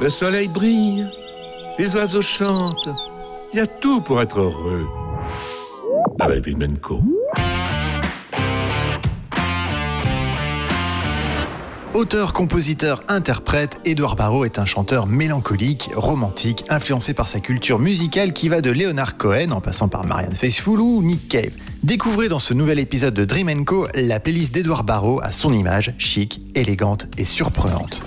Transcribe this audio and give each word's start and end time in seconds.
Le 0.00 0.10
soleil 0.10 0.48
brille, 0.48 1.08
les 1.78 1.94
oiseaux 1.94 2.20
chantent. 2.20 2.90
Il 3.52 3.58
y 3.58 3.60
a 3.60 3.66
tout 3.66 4.00
pour 4.00 4.20
être 4.20 4.40
heureux. 4.40 4.86
Avec 6.18 6.44
Co. 6.80 7.00
Auteur, 11.94 12.32
compositeur, 12.32 13.04
interprète, 13.06 13.80
Édouard 13.84 14.16
Barrault 14.16 14.44
est 14.44 14.58
un 14.58 14.64
chanteur 14.64 15.06
mélancolique, 15.06 15.90
romantique, 15.94 16.64
influencé 16.68 17.14
par 17.14 17.28
sa 17.28 17.38
culture 17.38 17.78
musicale 17.78 18.32
qui 18.32 18.48
va 18.48 18.60
de 18.60 18.70
Leonard 18.70 19.16
Cohen 19.16 19.52
en 19.52 19.60
passant 19.60 19.88
par 19.88 20.04
Marianne 20.04 20.34
Faithfull 20.34 20.80
ou 20.80 21.02
Nick 21.04 21.28
Cave. 21.28 21.52
Découvrez 21.84 22.28
dans 22.28 22.40
ce 22.40 22.52
nouvel 22.52 22.80
épisode 22.80 23.14
de 23.14 23.24
Dream 23.24 23.64
Co 23.64 23.86
la 23.94 24.18
playlist 24.18 24.52
d'Édouard 24.52 24.82
Barrault 24.82 25.20
à 25.22 25.30
son 25.30 25.52
image 25.52 25.94
chic, 25.98 26.40
élégante 26.56 27.06
et 27.16 27.24
surprenante. 27.24 28.02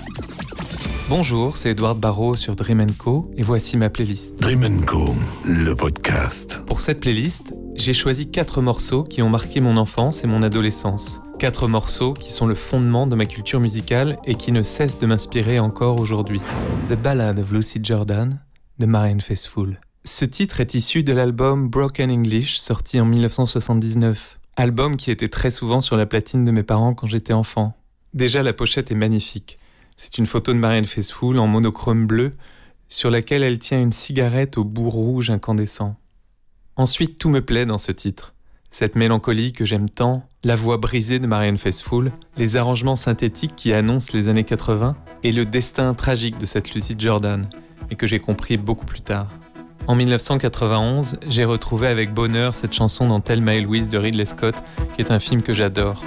Bonjour, 1.08 1.56
c'est 1.56 1.70
Edouard 1.70 1.94
Barrault 1.94 2.34
sur 2.34 2.54
Dream 2.54 2.84
Co 2.98 3.30
et 3.38 3.42
voici 3.42 3.78
ma 3.78 3.88
playlist. 3.88 4.38
Dream 4.38 4.84
Co, 4.84 5.14
le 5.46 5.72
podcast. 5.72 6.60
Pour 6.66 6.82
cette 6.82 7.00
playlist, 7.00 7.54
j'ai 7.76 7.94
choisi 7.94 8.30
quatre 8.30 8.60
morceaux 8.60 9.04
qui 9.04 9.22
ont 9.22 9.30
marqué 9.30 9.62
mon 9.62 9.78
enfance 9.78 10.22
et 10.22 10.26
mon 10.26 10.42
adolescence. 10.42 11.22
Quatre 11.38 11.66
morceaux 11.66 12.12
qui 12.12 12.30
sont 12.30 12.46
le 12.46 12.54
fondement 12.54 13.06
de 13.06 13.16
ma 13.16 13.24
culture 13.24 13.58
musicale 13.58 14.18
et 14.26 14.34
qui 14.34 14.52
ne 14.52 14.60
cessent 14.60 14.98
de 14.98 15.06
m'inspirer 15.06 15.58
encore 15.58 15.98
aujourd'hui. 15.98 16.42
The 16.90 16.94
Ballad 16.94 17.38
of 17.38 17.52
Lucy 17.52 17.80
Jordan 17.82 18.38
de 18.78 18.84
Marianne 18.84 19.22
Faithfull. 19.22 19.80
Ce 20.04 20.26
titre 20.26 20.60
est 20.60 20.74
issu 20.74 21.04
de 21.04 21.14
l'album 21.14 21.70
Broken 21.70 22.10
English 22.10 22.58
sorti 22.58 23.00
en 23.00 23.06
1979. 23.06 24.38
Album 24.56 24.98
qui 24.98 25.10
était 25.10 25.30
très 25.30 25.50
souvent 25.50 25.80
sur 25.80 25.96
la 25.96 26.04
platine 26.04 26.44
de 26.44 26.50
mes 26.50 26.64
parents 26.64 26.92
quand 26.92 27.06
j'étais 27.06 27.32
enfant. 27.32 27.72
Déjà 28.12 28.42
la 28.42 28.52
pochette 28.52 28.90
est 28.90 28.94
magnifique. 28.94 29.58
C'est 30.00 30.16
une 30.16 30.26
photo 30.26 30.52
de 30.52 30.58
Marianne 30.58 30.84
Faithfull 30.84 31.40
en 31.40 31.48
monochrome 31.48 32.06
bleu 32.06 32.30
sur 32.88 33.10
laquelle 33.10 33.42
elle 33.42 33.58
tient 33.58 33.82
une 33.82 33.92
cigarette 33.92 34.56
au 34.56 34.62
bout 34.62 34.88
rouge 34.88 35.28
incandescent. 35.28 35.96
Ensuite, 36.76 37.18
tout 37.18 37.28
me 37.28 37.44
plaît 37.44 37.66
dans 37.66 37.78
ce 37.78 37.90
titre. 37.90 38.32
Cette 38.70 38.94
mélancolie 38.94 39.52
que 39.52 39.64
j'aime 39.64 39.90
tant, 39.90 40.22
la 40.44 40.54
voix 40.54 40.76
brisée 40.76 41.18
de 41.18 41.26
Marianne 41.26 41.58
Faithfull, 41.58 42.12
les 42.36 42.54
arrangements 42.54 42.94
synthétiques 42.94 43.56
qui 43.56 43.72
annoncent 43.72 44.16
les 44.16 44.28
années 44.28 44.44
80 44.44 44.94
et 45.24 45.32
le 45.32 45.44
destin 45.44 45.92
tragique 45.94 46.38
de 46.38 46.46
cette 46.46 46.74
Lucy 46.74 46.94
Jordan, 46.96 47.48
et 47.90 47.96
que 47.96 48.06
j'ai 48.06 48.20
compris 48.20 48.56
beaucoup 48.56 48.86
plus 48.86 49.00
tard. 49.00 49.28
En 49.88 49.96
1991, 49.96 51.18
j'ai 51.26 51.44
retrouvé 51.44 51.88
avec 51.88 52.14
bonheur 52.14 52.54
cette 52.54 52.72
chanson 52.72 53.08
dans 53.08 53.18
Thelma 53.18 53.56
et 53.56 53.62
Louise 53.62 53.88
de 53.88 53.98
Ridley 53.98 54.26
Scott, 54.26 54.54
qui 54.94 55.02
est 55.02 55.10
un 55.10 55.18
film 55.18 55.42
que 55.42 55.54
j'adore. 55.54 56.04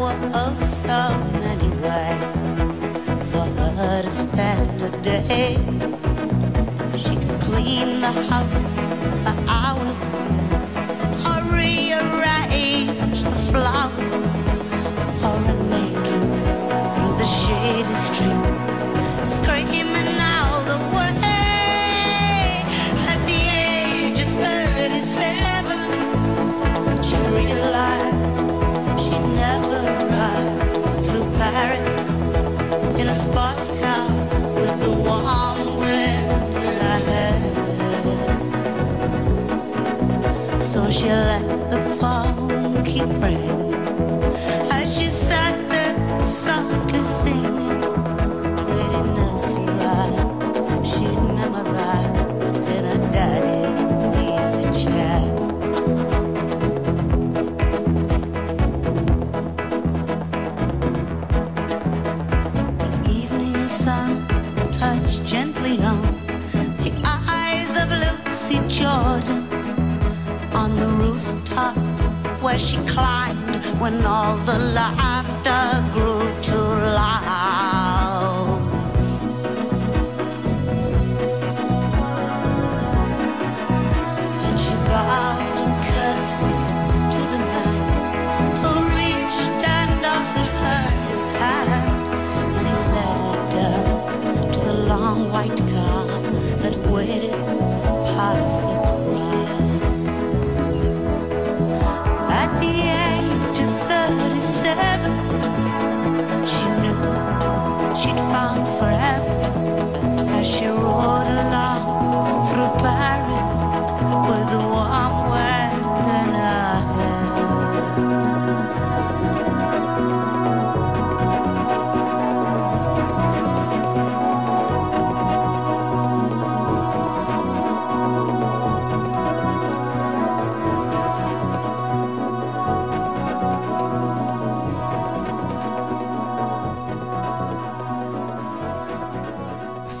Were 0.00 0.18
oh 0.32 0.54
so 0.86 1.00
many 1.44 1.70
ways 1.82 2.22
for 3.30 3.46
her 3.80 4.02
to 4.02 4.10
spend 4.10 4.82
a 4.82 4.90
day. 5.02 5.56
She 6.96 7.14
could 7.16 7.40
clean 7.40 8.00
the 8.00 8.12
house 8.30 8.64
for 9.24 9.34
hours 9.48 10.37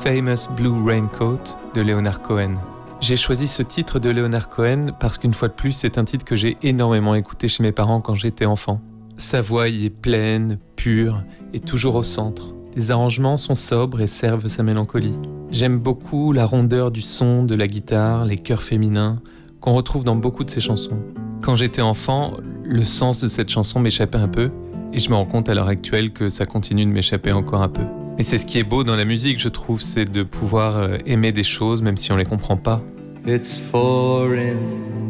Famous 0.08 0.48
Blue 0.56 0.86
Raincoat 0.86 1.42
de 1.74 1.82
Leonard 1.82 2.22
Cohen. 2.22 2.54
J'ai 3.02 3.16
choisi 3.16 3.46
ce 3.46 3.62
titre 3.62 3.98
de 3.98 4.08
Leonard 4.08 4.48
Cohen 4.48 4.92
parce 4.98 5.18
qu'une 5.18 5.34
fois 5.34 5.48
de 5.48 5.52
plus, 5.52 5.72
c'est 5.72 5.98
un 5.98 6.04
titre 6.04 6.24
que 6.24 6.34
j'ai 6.34 6.56
énormément 6.62 7.14
écouté 7.14 7.46
chez 7.46 7.62
mes 7.62 7.72
parents 7.72 8.00
quand 8.00 8.14
j'étais 8.14 8.46
enfant. 8.46 8.80
Sa 9.18 9.42
voix 9.42 9.68
y 9.68 9.84
est 9.84 9.90
pleine, 9.90 10.56
pure 10.76 11.22
et 11.52 11.60
toujours 11.60 11.94
au 11.94 12.02
centre. 12.02 12.54
Les 12.74 12.90
arrangements 12.90 13.36
sont 13.36 13.54
sobres 13.54 14.00
et 14.00 14.06
servent 14.06 14.48
sa 14.48 14.62
mélancolie. 14.62 15.14
J'aime 15.50 15.78
beaucoup 15.78 16.32
la 16.32 16.46
rondeur 16.46 16.90
du 16.90 17.02
son, 17.02 17.44
de 17.44 17.54
la 17.54 17.66
guitare, 17.66 18.24
les 18.24 18.38
chœurs 18.38 18.62
féminins, 18.62 19.20
qu'on 19.60 19.74
retrouve 19.74 20.04
dans 20.04 20.16
beaucoup 20.16 20.42
de 20.42 20.48
ses 20.48 20.62
chansons. 20.62 21.00
Quand 21.42 21.56
j'étais 21.56 21.82
enfant, 21.82 22.32
le 22.64 22.86
sens 22.86 23.18
de 23.18 23.28
cette 23.28 23.50
chanson 23.50 23.78
m'échappait 23.78 24.16
un 24.16 24.28
peu, 24.28 24.52
et 24.90 25.00
je 25.00 25.10
me 25.10 25.16
rends 25.16 25.26
compte 25.26 25.50
à 25.50 25.54
l'heure 25.54 25.68
actuelle 25.68 26.14
que 26.14 26.30
ça 26.30 26.46
continue 26.46 26.86
de 26.86 26.92
m'échapper 26.92 27.32
encore 27.32 27.60
un 27.60 27.68
peu. 27.68 27.84
Mais 28.18 28.24
c'est 28.24 28.38
ce 28.38 28.46
qui 28.46 28.58
est 28.58 28.64
beau 28.64 28.82
dans 28.82 28.96
la 28.96 29.04
musique, 29.04 29.38
je 29.38 29.48
trouve, 29.48 29.80
c'est 29.80 30.04
de 30.04 30.24
pouvoir 30.24 30.76
euh, 30.76 30.98
aimer 31.06 31.30
des 31.30 31.44
choses 31.44 31.82
même 31.82 31.96
si 31.96 32.10
on 32.10 32.16
les 32.16 32.24
comprend 32.24 32.56
pas. 32.56 32.80
It's 33.24 33.60
four 33.60 34.34
in 34.34 34.56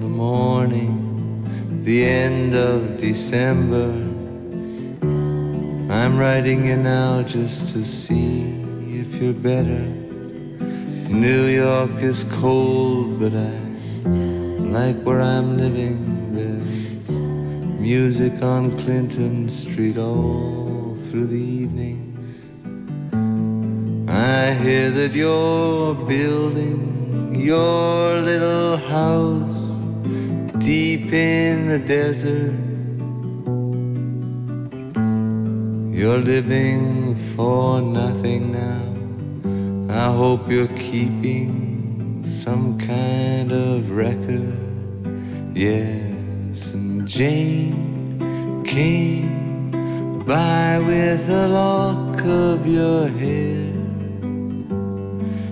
the 0.00 0.10
morning, 0.10 1.42
the 1.82 2.02
end 2.02 2.54
of 2.54 2.98
December. 2.98 3.88
I'm 5.90 6.18
writing 6.18 6.66
you 6.66 6.76
now 6.76 7.22
just 7.22 7.72
to 7.72 7.82
see 7.82 8.42
if 8.86 9.18
you're 9.18 9.32
better. 9.32 9.86
New 11.08 11.46
York 11.46 12.02
is 12.02 12.24
cold, 12.42 13.18
but 13.18 13.32
I 13.32 13.54
like 14.58 15.02
where 15.06 15.22
I'm 15.22 15.56
living. 15.56 15.96
There's 16.34 17.08
music 17.80 18.42
on 18.42 18.76
Clinton 18.76 19.48
Street 19.48 19.96
all 19.96 20.94
through 20.94 21.28
the 21.28 21.40
evening. 21.40 22.07
I 24.28 24.52
hear 24.52 24.90
that 24.90 25.12
you're 25.14 25.94
building 25.94 27.34
your 27.34 28.20
little 28.20 28.76
house 28.76 29.58
deep 30.58 31.10
in 31.14 31.66
the 31.66 31.78
desert. 31.78 32.52
You're 35.98 36.18
living 36.18 37.16
for 37.34 37.80
nothing 37.80 38.52
now. 38.52 38.84
I 39.94 40.12
hope 40.12 40.50
you're 40.50 40.76
keeping 40.76 42.22
some 42.22 42.78
kind 42.78 43.50
of 43.50 43.92
record. 43.92 44.58
Yes, 45.56 46.74
and 46.74 47.08
Jane 47.08 48.62
came 48.62 49.70
by 50.26 50.80
with 50.80 51.30
a 51.30 51.48
lock 51.48 52.20
of 52.26 52.66
your 52.66 53.08
hair. 53.08 53.67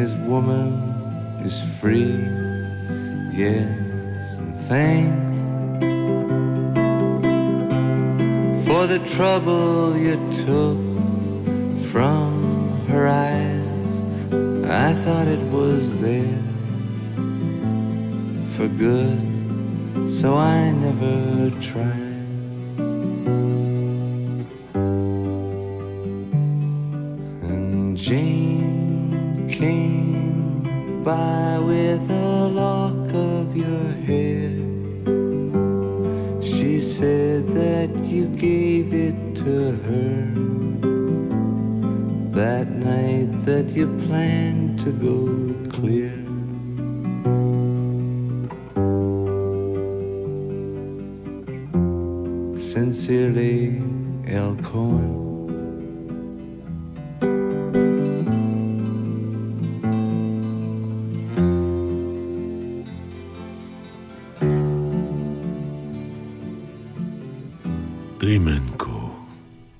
his 0.00 0.16
woman 0.16 0.72
is 1.44 1.60
free. 1.78 2.16
Yes, 3.44 4.38
and 4.38 4.56
thanks 4.70 5.84
for 8.66 8.86
the 8.86 8.98
trouble 9.16 9.94
you 9.98 10.16
took 10.46 10.80
from 11.92 12.86
her 12.88 13.06
eyes. 13.08 13.92
I 14.64 14.94
thought 15.02 15.28
it 15.28 15.44
was 15.58 15.94
there 16.00 16.44
for 18.56 18.68
good, 18.68 19.20
so 20.08 20.34
I 20.34 20.72
never 20.72 21.50
tried. 21.60 22.09
To 44.84 44.92
go 44.92 45.70
clear. 45.70 46.12
Sincerely, 52.58 53.82
El 54.26 54.56
Cohen. 54.62 55.20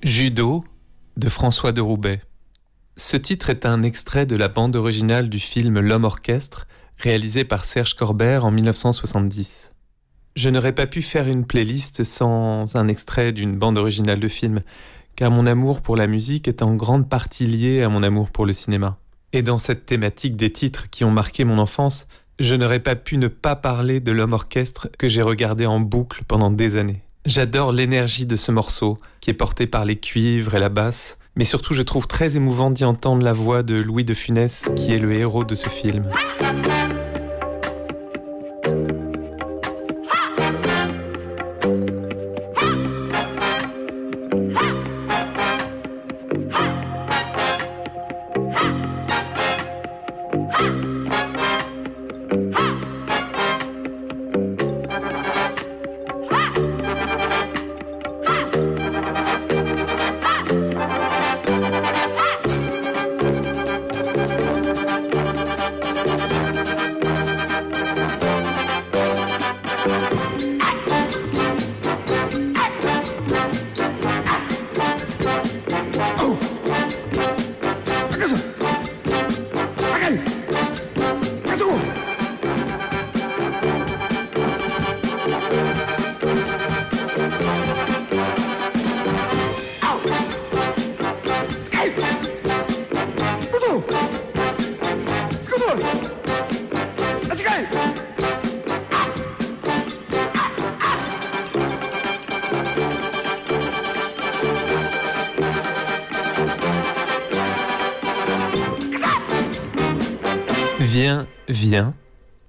Judo 0.03 0.63
de 1.17 1.29
François 1.29 1.71
de 1.71 1.81
Roubaix. 1.81 2.19
Ce 3.03 3.17
titre 3.17 3.49
est 3.49 3.65
un 3.65 3.81
extrait 3.81 4.27
de 4.27 4.35
la 4.35 4.47
bande 4.47 4.75
originale 4.75 5.27
du 5.27 5.39
film 5.39 5.79
L'homme 5.79 6.03
orchestre, 6.03 6.67
réalisé 6.97 7.43
par 7.43 7.65
Serge 7.65 7.95
Corbert 7.95 8.45
en 8.45 8.51
1970. 8.51 9.71
Je 10.35 10.49
n'aurais 10.51 10.75
pas 10.75 10.85
pu 10.85 11.01
faire 11.01 11.27
une 11.27 11.45
playlist 11.45 12.03
sans 12.03 12.75
un 12.75 12.87
extrait 12.87 13.31
d'une 13.31 13.57
bande 13.57 13.79
originale 13.79 14.19
de 14.19 14.27
film, 14.27 14.59
car 15.15 15.31
mon 15.31 15.47
amour 15.47 15.81
pour 15.81 15.97
la 15.97 16.05
musique 16.05 16.47
est 16.47 16.61
en 16.61 16.75
grande 16.75 17.09
partie 17.09 17.47
lié 17.47 17.81
à 17.81 17.89
mon 17.89 18.03
amour 18.03 18.29
pour 18.29 18.45
le 18.45 18.53
cinéma. 18.53 18.99
Et 19.33 19.41
dans 19.41 19.57
cette 19.57 19.87
thématique 19.87 20.35
des 20.35 20.53
titres 20.53 20.87
qui 20.91 21.03
ont 21.03 21.11
marqué 21.11 21.43
mon 21.43 21.57
enfance, 21.57 22.07
je 22.39 22.53
n'aurais 22.53 22.81
pas 22.81 22.95
pu 22.95 23.17
ne 23.17 23.27
pas 23.27 23.55
parler 23.55 23.99
de 23.99 24.11
l'homme 24.11 24.33
orchestre 24.33 24.89
que 24.99 25.07
j'ai 25.07 25.23
regardé 25.23 25.65
en 25.65 25.79
boucle 25.79 26.23
pendant 26.27 26.51
des 26.51 26.75
années. 26.75 27.01
J'adore 27.25 27.71
l'énergie 27.71 28.27
de 28.27 28.35
ce 28.35 28.51
morceau, 28.51 28.95
qui 29.21 29.31
est 29.31 29.33
porté 29.33 29.65
par 29.65 29.85
les 29.85 29.95
cuivres 29.95 30.53
et 30.53 30.59
la 30.59 30.69
basse, 30.69 31.17
mais 31.35 31.43
surtout 31.43 31.73
je 31.73 31.81
trouve 31.81 32.07
très 32.07 32.35
émouvant 32.35 32.71
d'y 32.71 32.85
entendre 32.85 33.23
la 33.23 33.33
voix 33.33 33.63
de 33.63 33.75
Louis 33.75 34.03
de 34.03 34.13
Funès, 34.13 34.69
qui 34.75 34.93
est 34.93 34.99
le 34.99 35.13
héros 35.13 35.43
de 35.43 35.55
ce 35.55 35.69
film. 35.69 36.09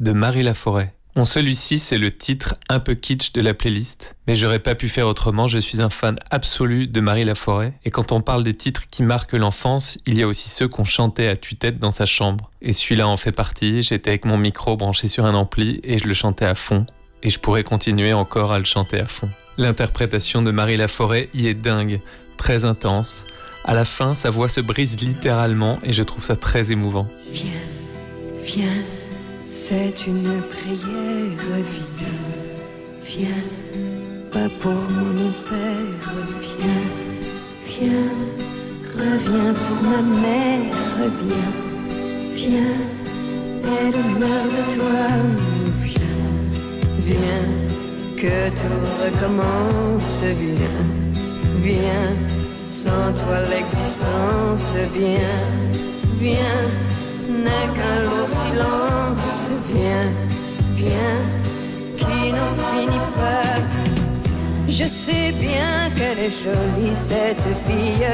De 0.02 0.10
Marie 0.10 0.42
Laforêt. 0.42 0.92
Bon, 1.14 1.24
celui-ci, 1.24 1.78
c'est 1.78 1.98
le 1.98 2.10
titre 2.10 2.56
un 2.68 2.80
peu 2.80 2.94
kitsch 2.94 3.32
de 3.34 3.40
la 3.40 3.54
playlist, 3.54 4.16
mais 4.26 4.34
j'aurais 4.34 4.58
pas 4.58 4.74
pu 4.74 4.88
faire 4.88 5.06
autrement, 5.06 5.46
je 5.46 5.58
suis 5.58 5.80
un 5.80 5.90
fan 5.90 6.16
absolu 6.30 6.88
de 6.88 7.00
Marie 7.00 7.22
Laforêt, 7.22 7.74
et 7.84 7.90
quand 7.90 8.10
on 8.10 8.20
parle 8.20 8.42
des 8.42 8.54
titres 8.54 8.88
qui 8.90 9.04
marquent 9.04 9.34
l'enfance, 9.34 9.98
il 10.06 10.18
y 10.18 10.22
a 10.22 10.26
aussi 10.26 10.48
ceux 10.48 10.66
qu'on 10.66 10.84
chantait 10.84 11.28
à 11.28 11.36
tue-tête 11.36 11.78
dans 11.78 11.92
sa 11.92 12.06
chambre. 12.06 12.50
Et 12.62 12.72
celui-là 12.72 13.06
en 13.06 13.16
fait 13.16 13.30
partie, 13.30 13.82
j'étais 13.82 14.10
avec 14.10 14.24
mon 14.24 14.38
micro 14.38 14.76
branché 14.76 15.06
sur 15.06 15.24
un 15.24 15.34
ampli 15.34 15.80
et 15.84 15.98
je 15.98 16.08
le 16.08 16.14
chantais 16.14 16.46
à 16.46 16.56
fond, 16.56 16.84
et 17.22 17.30
je 17.30 17.38
pourrais 17.38 17.62
continuer 17.62 18.12
encore 18.12 18.52
à 18.52 18.58
le 18.58 18.64
chanter 18.64 18.98
à 18.98 19.06
fond. 19.06 19.28
L'interprétation 19.58 20.42
de 20.42 20.50
Marie 20.50 20.78
Laforêt 20.78 21.28
y 21.32 21.46
est 21.46 21.54
dingue, 21.54 22.00
très 22.38 22.64
intense. 22.64 23.24
À 23.64 23.74
la 23.74 23.84
fin, 23.84 24.16
sa 24.16 24.30
voix 24.30 24.48
se 24.48 24.60
brise 24.60 25.00
littéralement 25.00 25.78
et 25.84 25.92
je 25.92 26.02
trouve 26.02 26.24
ça 26.24 26.34
très 26.34 26.72
émouvant. 26.72 27.06
Viens, 27.30 27.52
viens, 28.42 28.82
c'est 29.54 30.06
une 30.06 30.40
prière, 30.50 31.36
viens, 31.94 32.08
viens, 33.04 33.44
pas 34.32 34.48
pour 34.60 34.72
mon 34.72 35.30
père, 35.46 36.08
viens, 36.40 36.88
viens, 37.66 38.12
reviens 38.96 39.52
pour 39.52 39.90
ma 39.90 40.00
mère, 40.22 40.72
reviens, 40.98 41.52
viens, 42.34 42.80
elle 43.78 44.18
meurt 44.18 44.52
de 44.56 44.74
toi, 44.74 45.04
viens, 45.82 46.22
viens, 47.04 47.48
que 48.16 48.48
tout 48.58 48.82
recommence, 49.04 50.22
viens, 50.22 50.86
viens, 51.58 52.16
sans 52.66 53.12
toi 53.22 53.40
l'existence, 53.50 54.74
viens, 54.94 55.44
viens. 56.18 56.92
N'est 57.28 57.68
qu'un 57.74 58.02
lourd 58.02 58.30
silence. 58.30 59.41
Viens, 59.74 60.10
viens, 60.74 61.20
qui 61.96 62.32
n'en 62.32 62.54
finit 62.70 63.08
pas. 63.16 63.60
Je 64.68 64.84
sais 64.84 65.32
bien 65.32 65.90
qu'elle 65.96 66.18
est 66.18 66.36
jolie, 66.44 66.94
cette 66.94 67.46
fille. 67.66 68.06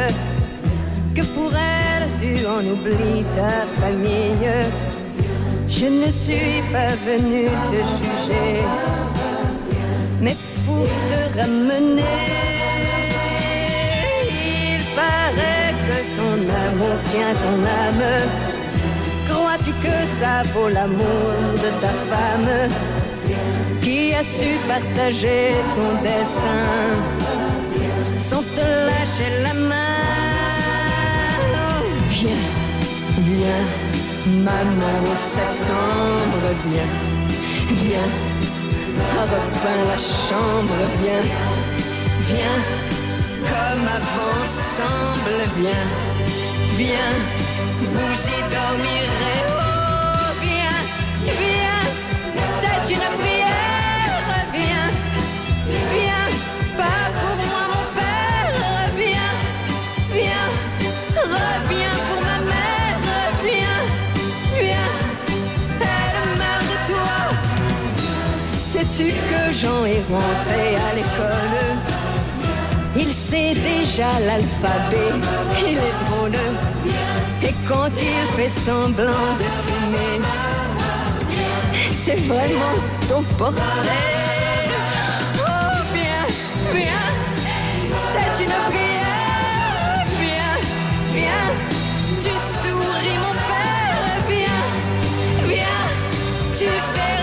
Que 1.14 1.22
pour 1.34 1.52
elle, 1.54 2.08
tu 2.20 2.46
en 2.46 2.60
oublies 2.60 3.24
ta 3.34 3.50
famille? 3.80 4.50
Je 5.68 5.86
ne 5.86 6.10
suis 6.10 6.62
pas 6.72 6.94
venue 7.06 7.48
te 7.70 7.80
juger, 7.98 8.62
mais 10.20 10.36
pour 10.64 10.86
te 11.10 11.38
ramener. 11.38 12.02
Il 14.30 14.80
paraît 14.96 15.74
que 15.86 15.98
son 16.16 16.38
amour 16.66 16.98
tient 17.10 17.34
ton 17.42 17.58
âme. 17.84 18.57
Crois-tu 19.58 19.72
que 19.82 20.06
ça 20.06 20.42
vaut 20.54 20.68
l'amour 20.68 21.32
de 21.54 21.70
ta 21.80 21.92
femme 22.10 22.70
qui 23.82 24.14
a 24.14 24.22
su 24.22 24.58
partager 24.68 25.52
ton 25.74 26.02
destin 26.02 26.66
sans 28.16 28.42
te 28.42 28.60
lâcher 28.60 29.30
la 29.42 29.54
main? 29.54 29.98
Oh, 31.54 31.84
Viens, 32.08 32.46
viens, 33.18 33.66
maman 34.44 34.96
au 35.04 35.16
septembre, 35.16 36.44
viens, 36.66 36.92
viens, 37.82 38.10
repeins 39.32 39.84
la 39.90 39.96
chambre, 39.96 40.78
viens, 41.02 41.26
viens, 42.28 42.60
comme 43.44 43.86
avant 43.98 44.42
ensemble, 44.42 45.38
viens, 45.56 45.88
viens 46.76 47.47
vous 47.80 48.28
y 48.28 48.38
dormirez. 48.54 49.42
Oh, 49.48 50.32
viens, 50.42 50.80
viens, 51.24 51.84
c'est 52.48 52.94
une 52.94 53.08
prière. 53.18 54.14
Viens, 54.52 54.90
viens, 55.92 56.28
pas 56.76 57.04
pour 57.20 57.36
moi 57.50 57.64
mon 57.74 57.86
père. 57.98 58.54
Viens, 58.96 59.34
viens, 60.12 60.48
reviens 61.16 61.96
pour 62.08 62.20
ma 62.22 62.38
mère. 62.50 62.98
Viens, 63.44 63.80
viens, 64.58 64.92
elle 65.80 66.20
meurt 66.38 66.66
de 66.70 66.78
toi. 66.92 67.18
Sais-tu 68.44 69.06
que 69.12 69.40
Jean 69.52 69.84
est 69.86 70.04
rentré 70.10 70.76
à 70.76 70.94
l'école? 70.94 71.58
Il 72.96 73.12
sait 73.12 73.54
déjà 73.54 74.10
l'alphabet, 74.26 75.12
il 75.60 75.78
est 75.78 75.96
drôle. 76.04 76.38
Quand 77.68 77.90
il 78.00 78.26
fait 78.34 78.48
semblant 78.48 79.34
de 79.38 79.44
fumer, 79.62 80.24
c'est 81.86 82.16
vraiment 82.26 82.78
ton 83.06 83.22
portrait. 83.36 83.60
Oh, 85.36 85.76
viens, 85.92 86.26
viens, 86.74 87.10
c'est 87.98 88.44
une 88.44 88.56
prière. 88.70 90.06
Viens, 90.18 90.56
viens, 91.12 91.50
tu 92.22 92.30
souris 92.30 93.18
mon 93.24 93.34
père. 93.50 94.16
Viens, 94.28 94.64
viens, 95.46 95.84
tu 96.58 96.64
verras 96.64 97.17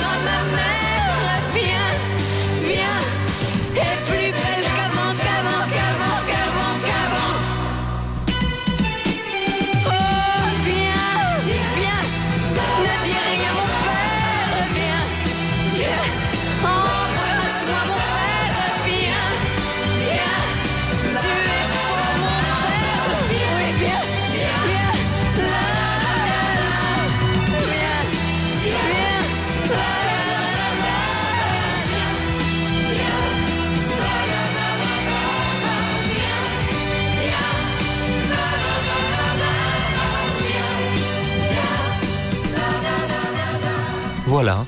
Voilà, 44.46 44.64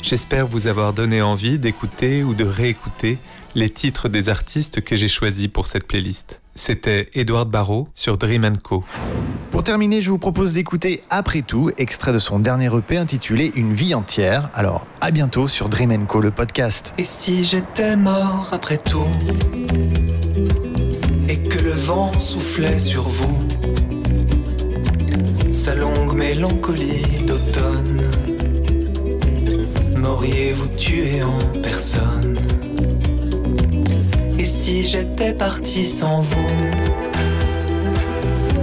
j'espère 0.00 0.46
vous 0.46 0.68
avoir 0.68 0.94
donné 0.94 1.20
envie 1.20 1.58
d'écouter 1.58 2.24
ou 2.24 2.32
de 2.32 2.46
réécouter 2.46 3.18
les 3.54 3.68
titres 3.68 4.08
des 4.08 4.30
artistes 4.30 4.80
que 4.80 4.96
j'ai 4.96 5.06
choisis 5.06 5.48
pour 5.48 5.66
cette 5.66 5.86
playlist. 5.86 6.40
C'était 6.54 7.10
Edward 7.12 7.50
Barrow 7.50 7.88
sur 7.92 8.16
Dream 8.16 8.56
Co. 8.56 8.84
Pour 9.50 9.64
terminer, 9.64 10.00
je 10.00 10.08
vous 10.08 10.16
propose 10.16 10.54
d'écouter 10.54 11.02
Après 11.10 11.42
tout, 11.42 11.70
extrait 11.76 12.14
de 12.14 12.18
son 12.18 12.38
dernier 12.38 12.74
EP 12.74 12.96
intitulé 12.96 13.52
Une 13.54 13.74
vie 13.74 13.94
entière. 13.94 14.48
Alors, 14.54 14.86
à 15.02 15.10
bientôt 15.10 15.46
sur 15.46 15.68
Dream 15.68 16.06
Co, 16.06 16.22
le 16.22 16.30
podcast. 16.30 16.94
Et 16.96 17.04
si 17.04 17.44
j'étais 17.44 17.96
mort 17.96 18.48
après 18.52 18.78
tout 18.78 19.04
Et 21.28 21.36
que 21.36 21.58
le 21.58 21.72
vent 21.72 22.18
soufflait 22.18 22.78
sur 22.78 23.06
vous 23.06 23.46
Sa 25.52 25.74
longue 25.74 26.14
mélancolie 26.14 27.24
d'automne 27.26 28.08
M'auriez-vous 30.00 30.68
tué 30.68 31.22
en 31.24 31.38
personne? 31.60 32.38
Et 34.38 34.44
si 34.44 34.84
j'étais 34.84 35.32
parti 35.32 35.84
sans 35.84 36.20
vous? 36.20 36.50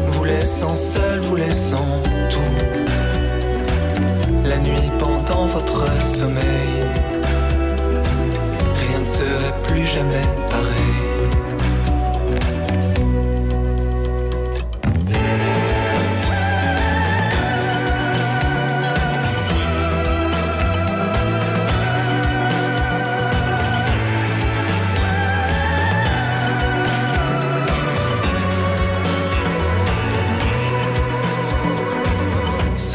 Vous 0.07 0.23
laissant 0.23 0.77
seul, 0.77 1.19
vous 1.19 1.35
laissant 1.35 2.01
tout. 2.29 2.65
La 4.45 4.57
nuit 4.59 4.91
pendant 4.97 5.45
votre 5.47 5.85
sommeil. 6.05 6.73
Rien 8.87 8.99
ne 8.99 9.05
serait 9.05 9.53
plus 9.67 9.85
jamais 9.85 10.27
pareil 10.49 11.05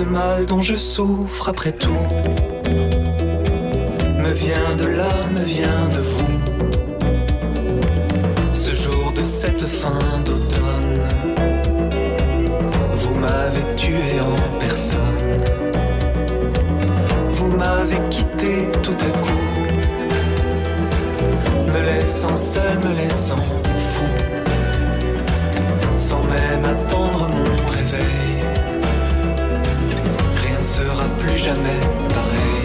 Mal 0.08 0.46
dont 0.46 0.62
je 0.62 0.74
souffre 0.74 1.50
après 1.50 1.72
tout 1.72 2.06
me 4.18 4.30
vient 4.32 4.76
de 4.76 4.86
là, 4.86 5.08
me 5.30 5.44
vient 5.44 5.88
de 5.92 6.00
vous. 6.00 6.40
Ce 8.52 8.74
jour 8.74 9.12
de 9.12 9.22
cette 9.24 9.66
fin 9.66 10.00
d'automne, 10.24 11.06
vous 12.94 13.14
m'avez 13.14 13.76
tué 13.76 14.20
en 14.20 14.58
personne. 14.58 15.44
Vous 17.32 17.48
m'avez 17.48 18.00
quitté 18.08 18.68
tout 18.82 18.96
à 19.00 19.10
coup, 19.24 19.48
me 21.66 21.82
laissant 21.84 22.36
seul, 22.36 22.78
me 22.78 22.94
laissant 22.96 23.44
fou, 23.76 24.06
sans 25.96 26.22
même 26.24 26.64
attendre 26.64 27.28
mon 27.28 27.59
jamais 31.54 31.80
pareil. 32.14 32.64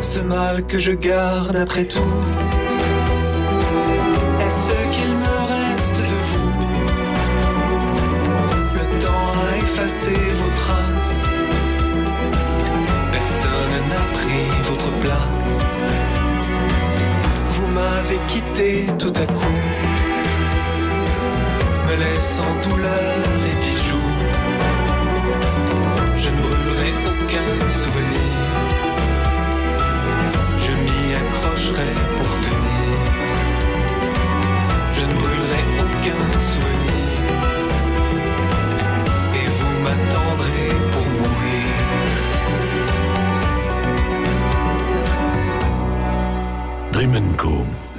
Ce 0.00 0.20
mal 0.20 0.66
que 0.66 0.78
je 0.78 0.92
garde 0.92 1.56
après 1.56 1.84
tout 1.84 2.00
tout 18.98 19.12
à 19.16 19.26
coup, 19.26 19.60
me 21.88 21.96
laissant 21.96 22.54
douleur 22.62 23.24
et 23.46 23.56
bijoux. 23.64 24.12
Je 26.18 26.28
ne 26.28 26.42
brûlerai 26.42 26.92
aucun 27.06 27.68
souvenir. 27.70 28.29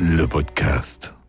Le 0.01 0.25
podcast. 0.25 1.20